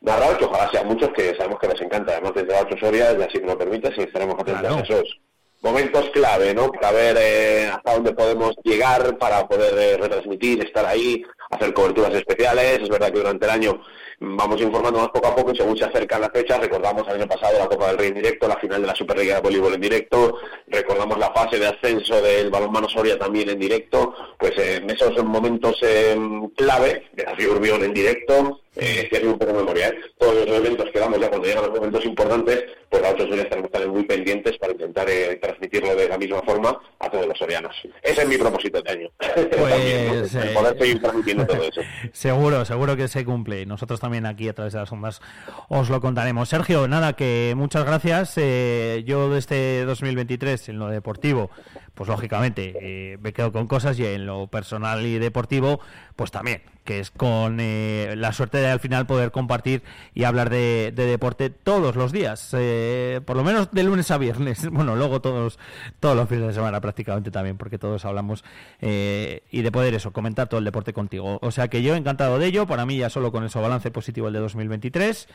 narrar, 0.00 0.38
que 0.38 0.44
ojalá 0.44 0.70
sean 0.70 0.88
muchos, 0.88 1.10
que 1.10 1.34
sabemos 1.34 1.58
que 1.60 1.68
les 1.68 1.80
encanta, 1.80 2.12
además 2.12 2.32
desde 2.34 2.52
las 2.52 2.64
ocho 2.64 2.86
horas, 2.86 3.16
y 3.18 3.22
así 3.22 3.40
me 3.40 3.48
lo 3.48 3.58
permite, 3.58 3.94
si 3.94 4.02
estaremos 4.02 4.36
atentos 4.38 4.76
a 4.76 4.80
esos 4.80 5.21
momentos 5.62 6.10
clave, 6.10 6.52
¿no? 6.54 6.70
Para 6.70 6.92
ver 6.92 7.16
eh, 7.18 7.70
hasta 7.72 7.94
dónde 7.94 8.12
podemos 8.12 8.54
llegar, 8.64 9.16
para 9.16 9.46
poder 9.46 9.78
eh, 9.78 9.96
retransmitir, 9.96 10.64
estar 10.64 10.84
ahí, 10.84 11.24
hacer 11.50 11.72
coberturas 11.72 12.12
especiales. 12.14 12.80
Es 12.82 12.88
verdad 12.88 13.12
que 13.12 13.18
durante 13.18 13.46
el 13.46 13.50
año 13.52 13.80
vamos 14.22 14.60
informando 14.60 15.00
más 15.00 15.08
poco 15.08 15.28
a 15.28 15.34
poco 15.34 15.52
y 15.52 15.56
según 15.56 15.76
se 15.76 15.84
acercan 15.84 16.20
las 16.20 16.30
fechas, 16.30 16.60
recordamos 16.60 17.06
el 17.08 17.14
año 17.14 17.26
pasado 17.26 17.58
la 17.58 17.68
Copa 17.68 17.88
del 17.88 17.98
Rey 17.98 18.08
en 18.08 18.14
directo, 18.14 18.46
la 18.46 18.56
final 18.56 18.80
de 18.80 18.86
la 18.86 18.94
Superliga 18.94 19.36
de 19.36 19.40
Voleibol 19.40 19.74
en 19.74 19.80
directo, 19.80 20.38
recordamos 20.68 21.18
la 21.18 21.32
fase 21.32 21.58
de 21.58 21.66
ascenso 21.66 22.20
del 22.20 22.50
balonmano 22.50 22.88
Soria 22.88 23.18
también 23.18 23.50
en 23.50 23.58
directo, 23.58 24.14
pues 24.38 24.56
en 24.58 24.88
esos 24.90 25.22
momentos 25.24 25.76
eh, 25.82 26.16
clave 26.56 27.08
de 27.12 27.24
la 27.24 27.32
Urbión 27.50 27.82
en 27.82 27.92
directo, 27.92 28.60
eh, 28.76 29.08
que 29.10 29.26
un 29.26 29.38
poco 29.38 29.52
de 29.52 29.58
memoria, 29.58 29.88
¿eh? 29.88 30.00
todos 30.18 30.34
los 30.34 30.56
eventos 30.56 30.90
que 30.90 30.98
damos 30.98 31.20
ya 31.20 31.28
cuando 31.28 31.46
llegan 31.46 31.64
los 31.64 31.74
momentos 31.74 32.04
importantes, 32.04 32.64
pues 32.88 33.02
nosotros 33.02 33.28
tenemos 33.28 33.48
que 33.48 33.66
estar 33.66 33.88
muy 33.88 34.04
pendientes 34.04 34.56
para 34.92 35.10
intentar 35.10 35.10
eh, 35.10 35.36
transmitirlo 35.36 35.94
de 35.94 36.08
la 36.08 36.18
misma 36.18 36.42
forma 36.42 36.78
a 36.98 37.10
todos 37.10 37.26
los 37.26 37.38
sorianos. 37.38 37.74
Ese 38.02 38.22
es 38.22 38.28
mi 38.28 38.36
propósito 38.36 38.80
de 38.82 38.90
año. 38.90 39.08
Pues, 39.18 40.34
eh, 40.34 40.50
poder 40.54 40.78
seguir 40.78 41.00
transmitiendo 41.00 41.46
todo 41.46 41.62
eso. 41.62 41.80
seguro, 42.12 42.64
seguro 42.64 42.96
que 42.96 43.08
se 43.08 43.24
cumple. 43.24 43.66
Nosotros 43.66 44.00
también 44.00 44.26
aquí 44.26 44.48
a 44.48 44.54
través 44.54 44.72
de 44.72 44.80
las 44.80 44.92
ondas 44.92 45.20
os 45.68 45.90
lo 45.90 46.00
contaremos. 46.00 46.48
Sergio, 46.48 46.88
nada, 46.88 47.14
que 47.14 47.54
muchas 47.56 47.84
gracias. 47.84 48.36
yo 48.36 49.30
de 49.30 49.38
este 49.38 49.84
2023 49.84 50.68
en 50.68 50.78
lo 50.78 50.88
deportivo 50.88 51.50
pues 51.94 52.08
lógicamente 52.08 52.74
eh, 52.80 53.18
me 53.20 53.32
quedo 53.32 53.52
con 53.52 53.66
cosas 53.66 53.98
y 53.98 54.06
en 54.06 54.24
lo 54.26 54.46
personal 54.46 55.04
y 55.04 55.18
deportivo, 55.18 55.80
pues 56.16 56.30
también, 56.30 56.62
que 56.84 57.00
es 57.00 57.10
con 57.10 57.58
eh, 57.60 58.14
la 58.16 58.32
suerte 58.32 58.58
de 58.58 58.68
al 58.68 58.80
final 58.80 59.06
poder 59.06 59.30
compartir 59.30 59.82
y 60.14 60.24
hablar 60.24 60.48
de, 60.48 60.92
deporte 60.94 61.50
todos 61.50 61.94
los 61.94 62.10
días, 62.10 62.54
eh, 62.58 63.20
por 63.26 63.36
lo 63.36 63.44
menos 63.44 63.70
de 63.72 63.82
lunes 63.82 64.10
a 64.10 64.18
viernes, 64.18 64.68
bueno, 64.70 64.96
luego 64.96 65.20
todos, 65.20 65.58
todos 66.00 66.16
los 66.16 66.28
fines 66.28 66.46
de 66.46 66.54
semana 66.54 66.80
prácticamente 66.80 67.30
también, 67.30 67.58
porque 67.58 67.78
todos 67.78 68.04
hablamos 68.04 68.42
y 68.80 69.62
de 69.62 69.72
poder 69.72 69.94
eso, 69.94 70.12
comentar 70.12 70.48
todo 70.48 70.58
el 70.58 70.64
deporte 70.64 70.92
contigo. 70.92 71.38
O 71.42 71.50
sea 71.50 71.68
que 71.68 71.82
yo 71.82 71.94
encantado 71.94 72.38
de 72.38 72.46
ello, 72.46 72.66
para 72.66 72.86
mí 72.86 72.96
ya 72.96 73.10
solo 73.10 73.30
con 73.32 73.44
eso 73.44 73.60
balance 73.60 73.90
positivo 73.90 74.28
el 74.28 74.34
de 74.34 74.40
2023 74.40 75.28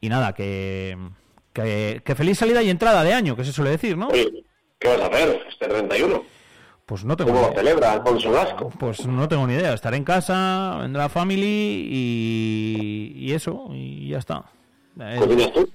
y 0.00 0.08
nada, 0.08 0.34
que, 0.34 0.98
que, 1.52 2.02
que 2.04 2.14
feliz 2.14 2.38
salida 2.38 2.62
y 2.62 2.70
entrada 2.70 3.02
de 3.02 3.14
año, 3.14 3.36
que 3.36 3.44
se 3.44 3.52
suele 3.52 3.70
decir, 3.70 3.96
¿no? 3.96 4.08
¿Qué 4.78 4.88
vas 4.88 5.00
a 5.00 5.06
hacer 5.06 5.46
este 5.48 5.68
31? 5.68 6.24
Pues 6.86 7.04
no 7.04 7.16
tengo 7.16 7.32
¿Cómo 7.32 7.48
lo 7.48 7.54
celebra 7.54 7.92
Alfonso 7.92 8.30
Vasco? 8.30 8.68
Pues 8.78 9.06
no 9.06 9.26
tengo 9.26 9.46
ni 9.46 9.54
idea. 9.54 9.72
Estaré 9.72 9.96
en 9.96 10.04
casa, 10.04 10.76
vendrá 10.82 11.08
family 11.08 11.88
y, 11.90 13.32
eso, 13.32 13.68
y 13.72 14.10
ya 14.10 14.18
está. 14.18 14.44
¿Qué 14.98 15.50
tú? 15.54 15.70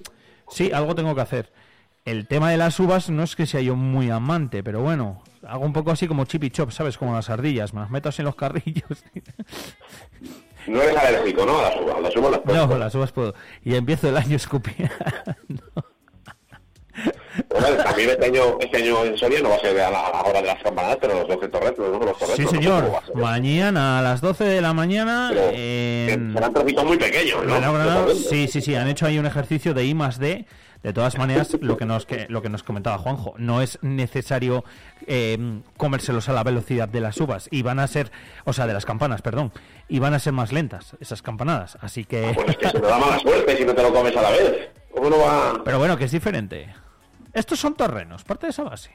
Sí, 0.48 0.70
algo 0.72 0.94
tengo 0.94 1.14
que 1.14 1.20
hacer. 1.20 1.52
El 2.04 2.26
tema 2.26 2.50
de 2.50 2.56
las 2.56 2.78
uvas 2.78 3.10
no 3.10 3.22
es 3.24 3.36
que 3.36 3.46
sea 3.46 3.60
yo 3.60 3.76
muy 3.76 4.08
amante, 4.10 4.62
pero 4.62 4.80
bueno, 4.80 5.22
hago 5.46 5.64
un 5.64 5.72
poco 5.72 5.90
así 5.90 6.06
como 6.08 6.24
chip 6.24 6.44
y 6.44 6.50
chop, 6.50 6.70
¿sabes? 6.70 6.96
Como 6.96 7.14
las 7.14 7.28
ardillas, 7.28 7.74
me 7.74 7.80
las 7.80 7.90
meto 7.90 8.08
así 8.08 8.22
en 8.22 8.26
los 8.26 8.36
carrillos. 8.36 9.04
No 10.66 10.80
eres 10.82 10.96
alérgico, 10.96 11.46
¿no? 11.46 11.58
A 11.58 11.62
las 11.62 11.76
uvas, 11.76 12.02
las 12.02 12.16
uvas 12.16 12.30
las 12.32 12.40
puedo. 12.40 12.66
No, 12.66 12.78
las 12.78 12.94
uvas 12.94 13.12
puedo. 13.12 13.34
Y 13.64 13.74
empiezo 13.74 14.08
el 14.08 14.16
año 14.16 14.36
escupiendo. 14.36 14.92
También 17.84 18.10
este 18.10 18.26
año, 18.26 18.58
este 18.60 18.76
año 18.78 19.04
en 19.04 19.18
Soria 19.18 19.40
no 19.42 19.50
va 19.50 19.56
a 19.56 19.60
ser 19.60 19.80
a 19.80 19.90
la 19.90 20.22
hora 20.22 20.40
de 20.40 20.46
las 20.46 20.62
campanadas, 20.62 20.98
pero 21.00 21.14
los 21.14 21.28
12 21.28 21.48
torretos, 21.48 21.92
¿no? 21.92 21.98
Los 21.98 22.18
torretos 22.18 22.36
sí, 22.36 22.46
señor. 22.46 22.90
Mañana 23.14 23.98
a 23.98 24.02
las 24.02 24.20
12 24.20 24.44
de 24.44 24.60
la 24.60 24.72
mañana. 24.72 25.32
en... 25.52 26.32
Serán 26.32 26.54
trocitos 26.54 26.84
muy 26.84 26.96
pequeños, 26.96 27.44
¿no? 27.44 28.14
sí, 28.14 28.46
sí, 28.48 28.60
sí. 28.60 28.74
Han 28.74 28.88
hecho 28.88 29.06
ahí 29.06 29.18
un 29.18 29.26
ejercicio 29.26 29.74
de 29.74 29.84
I 29.84 29.94
más 29.94 30.18
D. 30.18 30.46
De 30.82 30.94
todas 30.94 31.18
maneras, 31.18 31.58
lo 31.60 31.76
que 31.76 31.84
nos 31.84 32.06
que, 32.06 32.24
lo 32.30 32.40
que 32.40 32.48
nos 32.48 32.62
comentaba 32.62 32.96
Juanjo, 32.96 33.34
no 33.36 33.60
es 33.60 33.78
necesario 33.82 34.64
eh, 35.06 35.60
comérselos 35.76 36.30
a 36.30 36.32
la 36.32 36.42
velocidad 36.42 36.88
de 36.88 37.00
las 37.02 37.20
uvas 37.20 37.48
y 37.50 37.60
van 37.60 37.78
a 37.80 37.86
ser, 37.86 38.10
o 38.46 38.54
sea, 38.54 38.66
de 38.66 38.72
las 38.72 38.86
campanas, 38.86 39.20
perdón, 39.20 39.52
y 39.90 39.98
van 39.98 40.14
a 40.14 40.18
ser 40.18 40.32
más 40.32 40.52
lentas 40.52 40.96
esas 40.98 41.20
campanadas. 41.20 41.76
Así 41.82 42.06
que. 42.06 42.28
Ah, 42.28 42.32
pues 42.34 42.48
es 42.48 42.56
que 42.56 42.68
se 42.68 42.80
te 42.80 42.86
da 42.86 42.96
mala 42.96 43.18
suerte 43.18 43.58
si 43.58 43.64
no 43.66 43.74
te 43.74 43.82
lo 43.82 43.92
comes 43.92 44.16
a 44.16 44.22
la 44.22 44.30
vez. 44.30 44.70
¿Cómo 44.90 45.10
no 45.10 45.18
va? 45.18 45.60
Pero 45.62 45.78
bueno, 45.78 45.98
que 45.98 46.04
es 46.04 46.12
diferente. 46.12 46.70
Estos 47.32 47.60
son 47.60 47.74
terrenos, 47.74 48.24
parte 48.24 48.46
de 48.46 48.50
esa 48.50 48.64
base. 48.64 48.90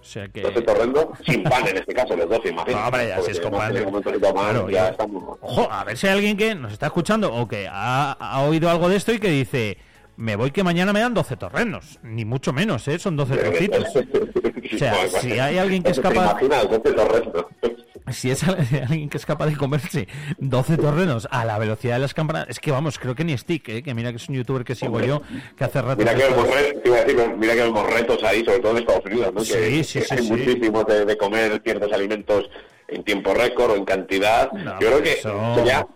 O 0.00 0.04
sea 0.06 0.28
que... 0.28 0.42
12 0.42 0.62
torrendos 0.62 1.06
sin 1.24 1.42
pan 1.42 1.66
en 1.66 1.78
este 1.78 1.94
caso, 1.94 2.14
los 2.14 2.28
12, 2.28 2.48
imagínate. 2.50 2.72
No, 2.72 2.86
hombre, 2.86 3.08
ya 3.08 3.22
si 3.22 3.30
es 3.30 3.40
con 3.40 3.52
pan. 3.52 3.72
Claro, 3.72 4.68
ya, 4.70 4.88
estamos... 4.88 5.38
Ojo, 5.40 5.70
a 5.70 5.82
ver 5.84 5.96
si 5.96 6.06
hay 6.06 6.12
alguien 6.12 6.36
que 6.36 6.54
nos 6.54 6.72
está 6.72 6.86
escuchando 6.86 7.32
o 7.32 7.48
que 7.48 7.66
ha, 7.70 8.12
ha, 8.12 8.42
oído 8.42 8.68
algo 8.68 8.88
de 8.88 8.96
esto 8.96 9.12
y 9.12 9.18
que 9.18 9.30
dice, 9.30 9.78
me 10.16 10.36
voy 10.36 10.50
que 10.50 10.62
mañana 10.62 10.92
me 10.92 11.00
dan 11.00 11.14
12 11.14 11.36
torrenos. 11.36 11.98
Ni 12.02 12.24
mucho 12.24 12.52
menos, 12.52 12.86
¿eh? 12.88 12.98
Son 12.98 13.16
12 13.16 13.36
trocitos. 13.36 13.84
o 13.96 14.78
sea, 14.78 15.08
si 15.20 15.38
hay 15.38 15.56
alguien 15.56 15.82
que 15.82 15.92
es 15.92 16.00
capaz... 16.00 16.36
12 18.06 18.12
torrendos 18.12 18.12
si 18.12 18.30
es 18.30 18.42
alguien 18.88 19.08
que 19.08 19.16
es 19.16 19.26
capaz 19.26 19.46
de 19.46 19.56
comerse 19.56 20.08
12 20.38 20.76
torrenos 20.76 21.28
a 21.30 21.44
la 21.44 21.58
velocidad 21.58 21.94
de 21.94 22.00
las 22.00 22.14
campanas, 22.14 22.46
es 22.48 22.60
que 22.60 22.70
vamos, 22.70 22.98
creo 22.98 23.14
que 23.14 23.24
ni 23.24 23.36
Stick, 23.36 23.68
¿eh? 23.68 23.82
que 23.82 23.94
mira 23.94 24.10
que 24.10 24.16
es 24.16 24.28
un 24.28 24.36
youtuber 24.36 24.64
que 24.64 24.74
sigo 24.74 25.00
yo, 25.00 25.22
que 25.56 25.64
hace 25.64 25.80
rato... 25.80 25.98
Mira 25.98 26.14
que, 26.14 26.26
retos, 26.26 27.38
mira 27.38 27.54
que 27.54 27.62
vemos 27.62 27.92
retos 27.92 28.22
ahí, 28.24 28.44
sobre 28.44 28.60
todo 28.60 28.72
en 28.72 28.78
Estados 28.78 29.04
Unidos, 29.06 29.34
¿no? 29.34 29.40
Sí, 29.40 29.52
que, 29.52 29.84
sí, 29.84 30.00
sí, 30.00 30.14
hay 30.14 30.22
muchísimos 30.22 30.86
de, 30.86 31.16
comer 31.16 31.60
ciertos 31.62 31.92
alimentos 31.92 32.50
en 32.88 33.02
tiempo 33.04 33.32
récord 33.34 33.72
o 33.72 33.76
en 33.76 33.84
cantidad. 33.84 34.50
yo 34.80 34.88
creo 34.88 35.02
que 35.02 35.12
eso... 35.12 35.54
sería, 35.54 35.86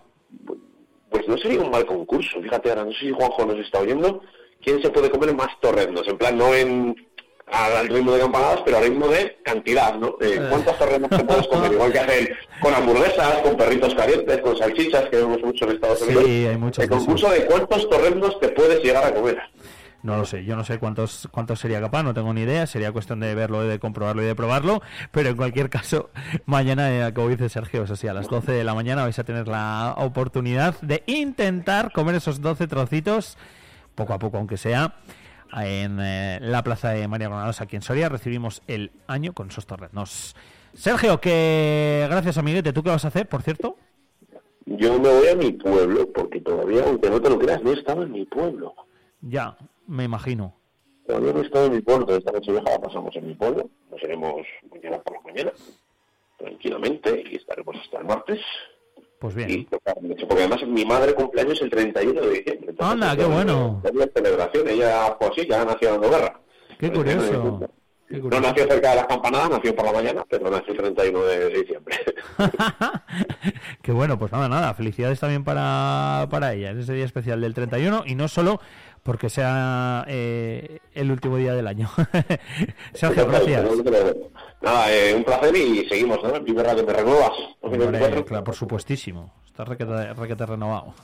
pues 1.11 1.29
no 1.29 1.37
sería 1.38 1.61
un 1.61 1.71
mal 1.71 1.85
concurso, 1.85 2.41
fíjate 2.41 2.71
ahora, 2.71 2.85
no 2.85 2.93
sé 2.93 3.00
si 3.00 3.11
Juanjo 3.11 3.45
nos 3.45 3.59
está 3.59 3.81
oyendo, 3.81 4.23
¿quién 4.62 4.81
se 4.81 4.91
puede 4.91 5.11
comer 5.11 5.35
más 5.35 5.49
torrendos? 5.61 6.07
En 6.09 6.17
plan, 6.17 6.37
no 6.37 6.55
en 6.55 6.95
al 7.52 7.88
ritmo 7.88 8.12
de 8.12 8.21
campanadas, 8.21 8.61
pero 8.64 8.78
al 8.78 8.85
ritmo 8.85 9.09
de 9.09 9.38
cantidad, 9.45 9.95
¿no? 9.95 10.17
Eh. 10.21 10.47
cuántos 10.49 10.78
terrenos 10.78 11.11
te 11.11 11.25
puedes 11.25 11.47
comer, 11.49 11.73
igual 11.73 11.93
que 11.93 11.99
hacen 11.99 12.28
con 12.61 12.75
hamburguesas, 12.75 13.38
con 13.43 13.57
perritos 13.57 13.95
calientes, 13.95 14.38
con 14.38 14.57
salchichas, 14.57 15.09
que 15.09 15.17
vemos 15.17 15.43
mucho 15.43 15.64
en 15.64 15.73
Estados 15.73 16.02
Unidos. 16.02 16.25
Sí, 16.25 16.47
hay 16.47 16.57
muchos. 16.57 16.85
El 16.85 16.90
concurso 16.90 17.31
de 17.31 17.47
cuántos 17.47 17.88
torrendos 17.88 18.40
te 18.40 18.49
puedes 18.49 18.83
llegar 18.83 19.05
a 19.05 19.14
comer. 19.14 19.38
No 20.02 20.17
lo 20.17 20.25
sé, 20.25 20.45
yo 20.45 20.55
no 20.55 20.64
sé 20.64 20.78
cuántos 20.78 21.28
cuántos 21.33 21.59
sería 21.59 21.81
capaz, 21.81 22.05
no 22.05 22.14
tengo 22.14 22.33
ni 22.33 22.43
idea, 22.43 22.69
sería 22.69 22.93
cuestión 22.93 23.19
de 23.19 23.35
verlo, 23.35 23.62
de 23.62 23.81
comprobarlo 23.81 24.23
y 24.23 24.26
de 24.26 24.37
probarlo, 24.37 24.81
pero 25.11 25.31
en 25.31 25.37
cualquier 25.37 25.71
caso, 25.71 26.11
mañana, 26.47 27.09
eh, 27.09 27.12
como 27.12 27.28
dice 27.28 27.49
Sergio, 27.49 27.83
o 27.83 27.97
sea, 27.97 28.12
a 28.12 28.14
las 28.14 28.28
12 28.28 28.52
de 28.52 28.62
la 28.62 28.75
mañana 28.75 29.02
vais 29.02 29.19
a 29.19 29.25
tener 29.25 29.49
la 29.49 29.95
oportunidad 29.99 30.81
de 30.83 31.02
intentar 31.07 31.93
comer 31.93 32.14
esos 32.14 32.40
12 32.40 32.69
trocitos, 32.69 33.37
poco 33.97 34.12
a 34.12 34.21
poco 34.21 34.38
aunque 34.38 34.57
sea, 34.57 34.95
en 35.52 35.99
eh, 36.00 36.38
la 36.40 36.62
plaza 36.62 36.90
de 36.90 37.09
María 37.09 37.28
Granados 37.28 37.61
aquí 37.61 37.76
en 37.76 37.83
Soria. 37.83 38.09
Recibimos 38.09 38.62
el 38.67 38.90
año 39.07 39.33
con 39.33 39.49
esos 39.49 39.67
torrenos. 39.67 40.35
Sergio, 40.75 41.21
que 41.21 42.07
gracias 42.09 42.38
amiguete, 42.38 42.73
¿tú 42.73 42.83
qué 42.83 42.90
vas 42.90 43.05
a 43.05 43.09
hacer, 43.09 43.28
por 43.28 43.43
cierto? 43.43 43.76
Yo 44.67 44.99
me 44.99 45.09
voy 45.09 45.28
a 45.28 45.35
mi 45.35 45.52
pueblo, 45.52 46.12
porque 46.12 46.40
todavía, 46.40 46.85
aunque 46.85 47.09
no 47.09 47.21
te 47.21 47.31
lo 47.31 47.38
creas, 47.38 47.62
no 47.62 47.73
estaba 47.73 48.02
en 48.02 48.12
mi 48.12 48.25
pueblo. 48.26 48.75
Ya, 49.23 49.57
me 49.87 50.05
imagino. 50.05 50.55
Todavía 51.07 51.33
no 51.33 51.40
he 51.40 51.47
estado 51.47 51.67
en 51.67 51.73
mi 51.73 51.81
pueblo, 51.81 52.14
esta 52.14 52.33
noche 52.33 52.52
vieja 52.52 52.71
la 52.71 52.78
pasamos 52.78 53.17
en 53.17 53.28
mi 53.28 53.35
pueblo, 53.35 53.71
nos 53.90 54.02
iremos 54.02 54.47
mañana 54.71 54.99
por 54.99 55.17
la 55.17 55.23
mañana, 55.23 55.52
tranquilamente, 56.37 57.25
y 57.31 57.37
estaremos 57.37 57.76
hasta 57.76 57.99
el 57.99 58.05
martes. 58.05 58.40
Pues 59.21 59.35
bien. 59.35 59.67
porque 59.71 60.43
además 60.43 60.65
mi 60.67 60.85
madre 60.85 61.15
cumpleaños 61.15 61.61
el 61.61 61.71
31 61.71 62.21
de 62.21 62.31
diciembre. 62.31 62.75
Anda, 62.79 63.17
qué 63.17 63.25
bueno. 63.25 63.83
Es 63.85 64.11
celebración, 64.15 64.69
ella 64.69 65.17
pues 65.19 65.33
sí, 65.35 65.47
ya 65.49 65.65
nació 65.65 65.93
dando 65.93 66.11
guerra. 66.11 66.41
Qué 66.79 66.93
curioso. 66.93 67.61
No 68.11 68.41
nació 68.41 68.67
cerca 68.67 68.91
de 68.91 68.97
las 68.97 69.07
campanadas, 69.07 69.51
nació 69.51 69.75
por 69.75 69.85
la 69.87 69.93
mañana, 69.93 70.25
pero 70.29 70.51
nació 70.51 70.73
el 70.73 70.79
31 70.79 71.25
de 71.25 71.49
diciembre. 71.51 71.97
Qué 73.83 73.93
bueno, 73.93 74.19
pues 74.19 74.33
nada, 74.33 74.49
nada. 74.49 74.75
Felicidades 74.75 75.21
también 75.21 75.45
para, 75.45 76.27
para 76.31 76.53
ella 76.55 76.71
en 76.71 76.81
ese 76.81 76.93
día 76.93 77.05
especial 77.05 77.41
del 77.41 77.55
31 77.55 78.05
y 78.07 78.15
no 78.15 78.29
solo 78.29 78.61
porque 79.03 79.31
sea 79.31 80.05
eh, 80.09 80.81
el 80.95 81.11
último 81.11 81.37
día 81.37 81.55
del 81.55 81.67
año. 81.67 81.89
Sergio, 82.93 83.27
gracias. 83.27 83.65
Nada, 84.61 84.93
eh, 84.93 85.15
un 85.15 85.25
placer 85.25 85.57
y 85.57 85.89
seguimos, 85.89 86.23
¿no? 86.23 86.41
Vive 86.41 86.63
que 86.63 86.83
te 86.83 86.93
renuevas. 86.93 87.33
claro, 88.27 88.45
por 88.45 88.55
supuestísimo. 88.55 89.33
Está 89.47 89.65
requete, 89.65 90.47
renovado. 90.47 90.95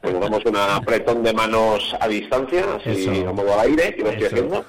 pues 0.00 0.20
damos 0.20 0.44
un 0.44 0.56
apretón 0.56 1.22
de 1.22 1.32
manos 1.32 1.94
a 2.00 2.08
distancia, 2.08 2.64
así 2.74 3.24
a 3.24 3.30
modo 3.30 3.52
al 3.52 3.68
aire, 3.68 3.94
y 3.96 4.02
lo 4.02 4.10
estoy 4.10 4.26
haciendo. 4.26 4.64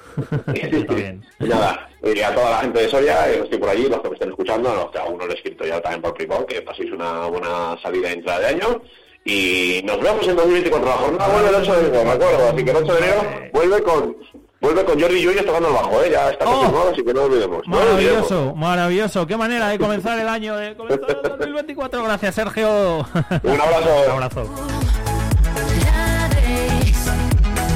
y 1.40 1.48
nada, 1.48 1.88
y 2.02 2.20
a 2.20 2.34
toda 2.34 2.50
la 2.50 2.58
gente 2.58 2.82
de 2.82 2.88
Soria, 2.88 3.26
que 3.26 3.40
estoy 3.40 3.58
por 3.58 3.68
allí, 3.68 3.88
los 3.88 4.00
que 4.00 4.08
me 4.08 4.14
estén 4.14 4.30
escuchando, 4.30 4.70
a 4.70 4.74
los 4.74 4.90
que 4.90 4.98
aún 4.98 5.18
no 5.18 5.26
lo 5.26 5.32
he 5.32 5.36
escrito 5.36 5.64
ya 5.64 5.80
también 5.80 6.02
por 6.02 6.14
privado, 6.14 6.46
que 6.46 6.62
paséis 6.62 6.90
una 6.90 7.26
buena 7.26 7.78
salida 7.80 8.10
y 8.10 8.12
entrada 8.14 8.40
de 8.40 8.46
año. 8.46 8.82
Y 9.24 9.82
nos 9.84 10.00
vemos 10.00 10.26
en 10.26 10.34
2024. 10.34 10.88
La 10.88 10.96
jornada 10.96 11.32
vuelve 11.32 11.48
el 11.48 11.54
8 11.54 11.72
de 11.74 11.88
enero, 11.88 12.04
me 12.04 12.10
acuerdo. 12.10 12.48
Así 12.48 12.64
que 12.64 12.70
el 12.70 12.76
8 12.76 12.92
de 12.92 12.98
enero 12.98 13.22
vuelve 13.52 13.82
con 13.82 14.16
vuelve 14.60 14.84
con 14.84 15.00
Jordi 15.00 15.22
Lluelles 15.22 15.46
tocando 15.46 15.68
el 15.68 15.74
bajo, 15.74 16.02
¿eh? 16.02 16.10
Ya 16.10 16.30
está 16.30 16.48
oh, 16.48 16.52
confirmado, 16.52 16.90
así 16.90 17.04
que 17.04 17.14
no 17.14 17.22
olvidemos. 17.22 17.68
maravilloso, 17.68 18.54
maravilloso. 18.56 19.26
Qué 19.26 19.36
manera 19.36 19.68
de 19.68 19.78
comenzar 19.78 20.18
el 20.18 20.28
año, 20.28 20.56
de 20.56 20.76
comenzar 20.76 21.10
el 21.10 21.22
2024. 21.22 22.02
Gracias, 22.02 22.34
Sergio. 22.34 22.98
Un 23.42 23.60
abrazo. 23.60 24.04
Un 24.06 24.10
abrazo. 24.10 25.01